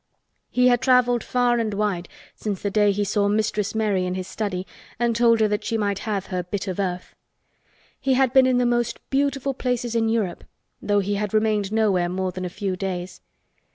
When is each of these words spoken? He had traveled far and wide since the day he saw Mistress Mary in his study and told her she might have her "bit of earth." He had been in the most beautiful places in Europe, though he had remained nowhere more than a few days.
He 0.49 0.67
had 0.67 0.81
traveled 0.81 1.23
far 1.23 1.59
and 1.59 1.75
wide 1.75 2.09
since 2.33 2.63
the 2.63 2.71
day 2.71 2.91
he 2.91 3.03
saw 3.03 3.27
Mistress 3.27 3.75
Mary 3.75 4.03
in 4.07 4.15
his 4.15 4.27
study 4.27 4.65
and 4.97 5.15
told 5.15 5.39
her 5.39 5.57
she 5.61 5.77
might 5.77 5.99
have 5.99 6.25
her 6.33 6.41
"bit 6.41 6.67
of 6.67 6.79
earth." 6.79 7.13
He 7.99 8.15
had 8.15 8.33
been 8.33 8.47
in 8.47 8.57
the 8.57 8.65
most 8.65 8.99
beautiful 9.11 9.53
places 9.53 9.93
in 9.93 10.09
Europe, 10.09 10.43
though 10.81 11.01
he 11.01 11.13
had 11.21 11.35
remained 11.35 11.71
nowhere 11.71 12.09
more 12.09 12.31
than 12.31 12.45
a 12.45 12.49
few 12.49 12.75
days. 12.75 13.21